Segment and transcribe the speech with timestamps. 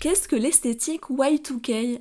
[0.00, 2.00] Qu'est-ce que l'esthétique Y2K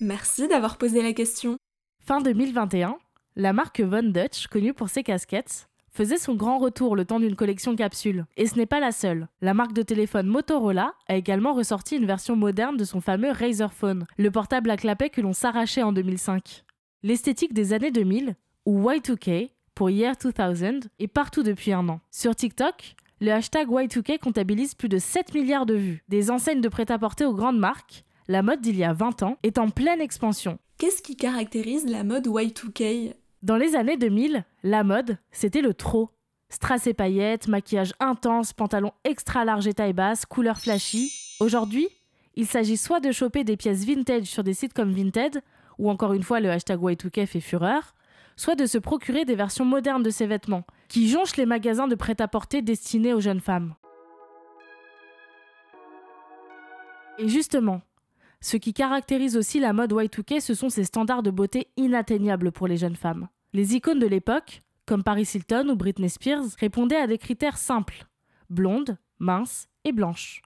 [0.00, 1.58] Merci d'avoir posé la question.
[2.02, 2.96] Fin 2021,
[3.36, 7.36] la marque Von Dutch, connue pour ses casquettes, faisait son grand retour le temps d'une
[7.36, 8.24] collection capsule.
[8.38, 9.28] Et ce n'est pas la seule.
[9.42, 13.74] La marque de téléphone Motorola a également ressorti une version moderne de son fameux Razer
[13.74, 16.64] Phone, le portable à clapet que l'on s'arrachait en 2005.
[17.02, 22.00] L'esthétique des années 2000, ou Y2K, pour Year 2000, est partout depuis un an.
[22.10, 26.04] Sur TikTok, le hashtag Y2K comptabilise plus de 7 milliards de vues.
[26.08, 29.58] Des enseignes de prêt-à-porter aux grandes marques, la mode d'il y a 20 ans est
[29.58, 30.58] en pleine expansion.
[30.78, 36.10] Qu'est-ce qui caractérise la mode Y2K dans les années 2000, la mode, c'était le trop.
[36.48, 41.12] Strass et paillettes, maquillage intense, pantalons extra larges et taille basse, couleurs flashy.
[41.38, 41.88] Aujourd'hui,
[42.34, 45.42] il s'agit soit de choper des pièces vintage sur des sites comme Vinted,
[45.78, 47.94] ou encore une fois le hashtag Y2K fait fureur,
[48.36, 51.94] soit de se procurer des versions modernes de ces vêtements, qui jonchent les magasins de
[51.94, 53.74] prêt-à-porter destinés aux jeunes femmes.
[57.18, 57.80] Et justement,
[58.40, 62.68] ce qui caractérise aussi la mode Y2K, ce sont ces standards de beauté inatteignables pour
[62.68, 63.28] les jeunes femmes.
[63.54, 68.06] Les icônes de l'époque, comme Paris Hilton ou Britney Spears, répondaient à des critères simples
[68.50, 70.42] blonde, mince et blanche.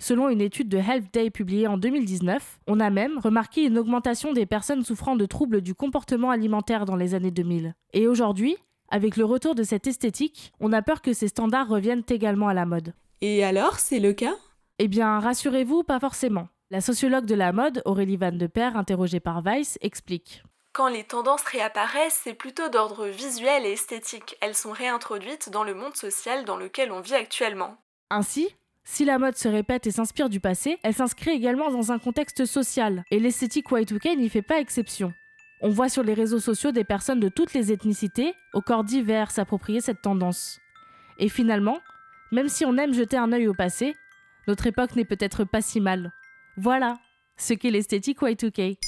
[0.00, 4.32] Selon une étude de Health Day publiée en 2019, on a même remarqué une augmentation
[4.32, 7.74] des personnes souffrant de troubles du comportement alimentaire dans les années 2000.
[7.94, 8.56] Et aujourd'hui,
[8.90, 12.54] avec le retour de cette esthétique, on a peur que ces standards reviennent également à
[12.54, 12.94] la mode.
[13.20, 14.36] Et alors, c'est le cas?
[14.78, 16.48] Eh bien, rassurez-vous, pas forcément.
[16.70, 20.42] La sociologue de la mode, Aurélie Van de Per, interrogée par Vice, explique
[20.78, 24.36] quand les tendances réapparaissent, c'est plutôt d'ordre visuel et esthétique.
[24.40, 27.76] Elles sont réintroduites dans le monde social dans lequel on vit actuellement.
[28.10, 28.54] Ainsi,
[28.90, 32.46] si la mode se répète et s'inspire du passé, elle s'inscrit également dans un contexte
[32.46, 35.12] social, et l'esthétique Y2K n'y fait pas exception.
[35.60, 39.30] On voit sur les réseaux sociaux des personnes de toutes les ethnicités, au corps divers,
[39.30, 40.58] s'approprier cette tendance.
[41.18, 41.78] Et finalement,
[42.32, 43.94] même si on aime jeter un œil au passé,
[44.46, 46.10] notre époque n'est peut-être pas si mal.
[46.56, 46.98] Voilà
[47.36, 48.78] ce qu'est l'esthétique Y2K.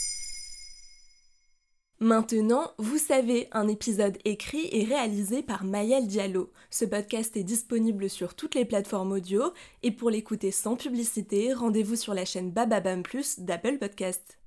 [2.03, 6.51] Maintenant, vous savez, un épisode écrit et réalisé par Mayel Diallo.
[6.71, 9.53] Ce podcast est disponible sur toutes les plateformes audio
[9.83, 14.39] et pour l'écouter sans publicité, rendez-vous sur la chaîne Bababam Plus d'Apple Podcast.